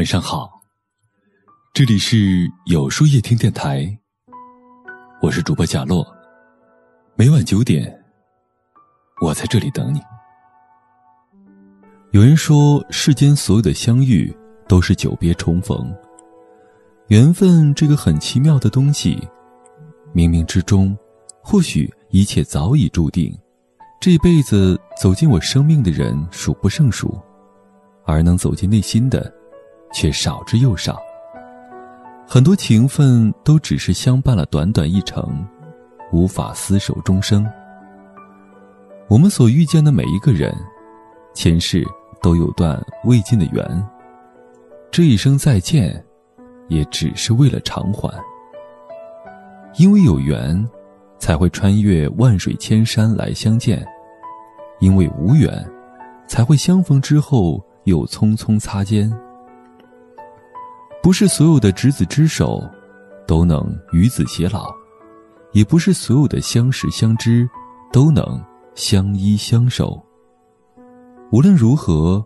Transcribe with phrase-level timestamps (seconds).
[0.00, 0.50] 晚上好，
[1.74, 3.86] 这里是有书夜听电台，
[5.20, 6.02] 我是主播贾洛，
[7.16, 8.02] 每晚九点，
[9.20, 10.00] 我在这里等你。
[12.12, 14.34] 有人说，世间所有的相遇
[14.66, 15.94] 都是久别重逢，
[17.08, 19.22] 缘分这个很奇妙的东西，
[20.14, 20.96] 冥冥之中，
[21.42, 23.38] 或许一切早已注定。
[24.00, 27.20] 这辈子走进我生命的人数不胜数，
[28.06, 29.30] 而能走进内心的，
[29.92, 30.98] 却少之又少。
[32.26, 35.46] 很多情分都只是相伴了短短一程，
[36.12, 37.46] 无法厮守终生。
[39.08, 40.54] 我们所遇见的每一个人，
[41.34, 41.84] 前世
[42.22, 43.88] 都有段未尽的缘，
[44.90, 46.04] 这一生再见，
[46.68, 48.12] 也只是为了偿还。
[49.76, 50.68] 因为有缘。
[51.20, 53.86] 才会穿越万水千山来相见，
[54.78, 55.70] 因为无缘，
[56.26, 59.12] 才会相逢之后又匆匆擦肩。
[61.02, 62.62] 不是所有的执子之手，
[63.26, 64.70] 都能与子偕老，
[65.52, 67.48] 也不是所有的相识相知，
[67.90, 68.42] 都能
[68.74, 70.00] 相依相守。
[71.32, 72.24] 无论如何，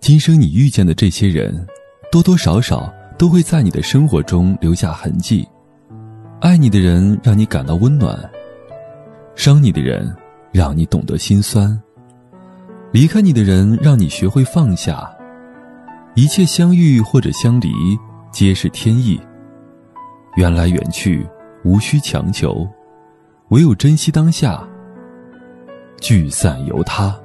[0.00, 1.66] 今生你遇见的这些人，
[2.10, 5.46] 多多少少都会在你的生活中留下痕迹。
[6.40, 8.18] 爱你的人让你感到温暖，
[9.34, 10.14] 伤你的人
[10.52, 11.78] 让你懂得心酸，
[12.92, 15.12] 离开你的人让你学会放下。
[16.14, 17.70] 一切相遇或者相离，
[18.38, 19.18] 皆是天意。
[20.36, 21.26] 缘来缘去，
[21.64, 22.68] 无需强求，
[23.48, 24.62] 唯有珍惜当下。
[26.02, 27.18] 聚散由他。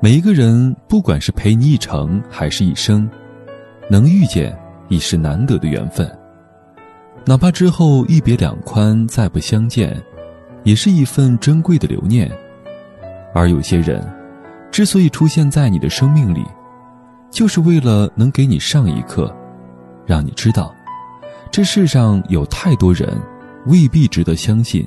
[0.00, 3.06] 每一个人，不管是陪你一程还是一生，
[3.90, 6.10] 能遇见已是难得的缘分。
[7.26, 10.02] 哪怕之后一别两宽，再不相见，
[10.62, 12.32] 也是一份珍贵的留念。
[13.34, 14.02] 而有些人，
[14.70, 16.42] 之所以出现在你的生命里，
[17.30, 19.30] 就是为了能给你上一课，
[20.06, 20.74] 让你知道，
[21.50, 23.08] 这世上有太多人，
[23.66, 24.86] 未必值得相信。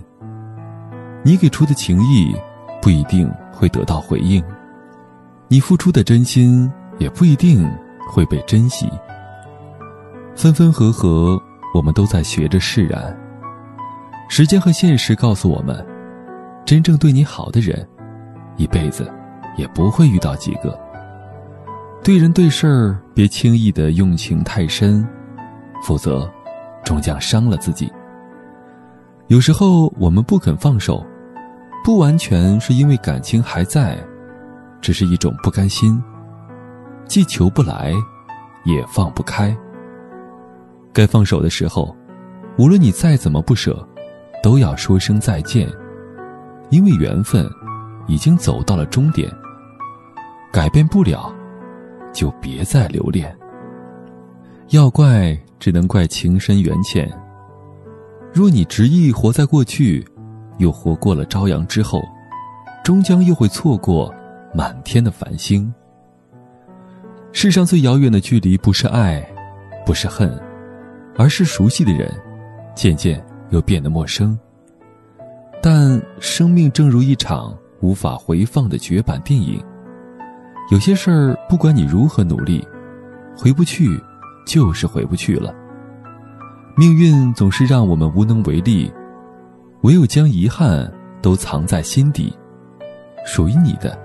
[1.23, 2.35] 你给出的情谊，
[2.81, 4.41] 不一定会得到回应；
[5.47, 7.69] 你付出的真心，也不一定
[8.09, 8.89] 会被珍惜。
[10.35, 11.41] 分分合合。
[11.73, 13.15] 我们都在学着释然。
[14.29, 15.85] 时间和现实告诉我们，
[16.65, 17.87] 真正对你好的人，
[18.55, 19.11] 一辈子
[19.57, 20.79] 也不会遇到几个。
[22.03, 25.05] 对人对事儿，别轻易的用情太深，
[25.83, 26.29] 否则，
[26.83, 27.91] 终将伤了自己。
[29.27, 31.05] 有时候我们不肯放手，
[31.83, 33.97] 不完全是因为感情还在，
[34.79, 36.01] 只是一种不甘心，
[37.07, 37.93] 既求不来，
[38.63, 39.55] 也放不开。
[40.93, 41.93] 该放手的时候，
[42.57, 43.85] 无论你再怎么不舍，
[44.41, 45.69] 都要说声再见，
[46.69, 47.45] 因为缘分
[48.07, 49.29] 已经走到了终点。
[50.53, 51.29] 改变不了，
[52.17, 53.31] 就别再留恋。
[54.69, 57.07] 要怪，只能怪情深缘浅。
[58.33, 60.03] 若你执意活在过去，
[60.57, 62.01] 又活过了朝阳之后，
[62.83, 64.11] 终将又会错过
[64.51, 65.71] 满天的繁星。
[67.31, 69.23] 世上最遥远的距离，不是爱，
[69.85, 70.35] 不是恨。
[71.15, 72.11] 而是熟悉的人，
[72.73, 74.37] 渐渐又变得陌生。
[75.61, 79.63] 但生命正如一场无法回放的绝版电影，
[80.69, 82.67] 有些事儿不管你如何努力，
[83.37, 84.01] 回不去，
[84.45, 85.53] 就是回不去了。
[86.75, 88.91] 命运总是让我们无能为力，
[89.81, 90.91] 唯有将遗憾
[91.21, 92.35] 都藏在心底。
[93.25, 93.97] 属于你的，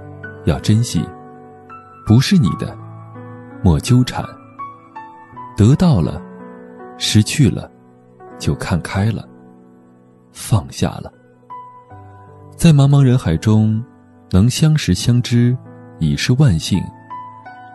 [0.45, 1.01] 要珍惜；
[2.07, 2.77] 不是你的，
[3.63, 4.25] 莫纠缠。
[5.57, 6.23] 得到了。
[6.99, 7.69] 失去了，
[8.39, 9.27] 就看开了，
[10.31, 11.13] 放下了。
[12.57, 13.83] 在茫茫人海中，
[14.31, 15.57] 能相识相知，
[16.03, 16.83] 已是万幸。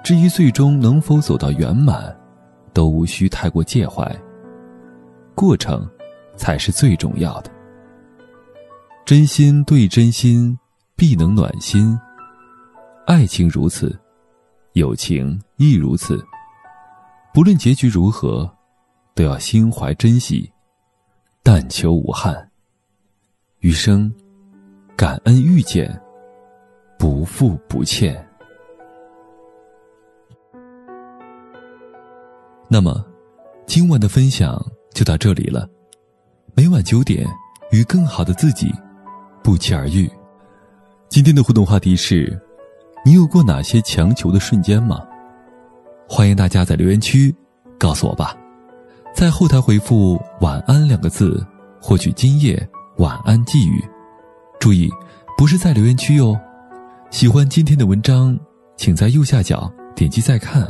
[0.03, 2.13] 至于最终能否走到圆满，
[2.73, 4.13] 都无需太过介怀。
[5.33, 5.89] 过程，
[6.35, 7.49] 才是最重要的。
[9.05, 10.57] 真心对真心，
[10.95, 11.97] 必能暖心。
[13.05, 13.97] 爱情如此，
[14.73, 16.21] 友情亦如此。
[17.33, 18.53] 不论结局如何。
[19.15, 20.47] 都要心怀珍惜，
[21.41, 22.51] 但求无憾。
[23.61, 24.13] 余生，
[24.95, 25.99] 感恩遇见，
[26.99, 28.26] 不负不欠。
[32.69, 33.01] 那么，
[33.65, 34.61] 今晚的分享
[34.93, 35.67] 就到这里了。
[36.53, 37.25] 每晚九点，
[37.71, 38.69] 与更好的自己
[39.41, 40.09] 不期而遇。
[41.07, 42.37] 今天的互动话题是：
[43.05, 45.01] 你有过哪些强求的瞬间吗？
[46.09, 47.33] 欢迎大家在留言区
[47.79, 48.35] 告诉我吧。
[49.15, 51.41] 在后台回复“晚安”两个字，
[51.81, 53.81] 获取今夜晚安寄语。
[54.59, 54.89] 注意，
[55.37, 56.37] 不是在留言区哦。
[57.11, 58.37] 喜欢今天的文章，
[58.75, 60.69] 请在右下角点击再看，